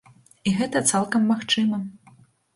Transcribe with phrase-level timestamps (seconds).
[0.51, 1.83] І гэта цалкам магчыма.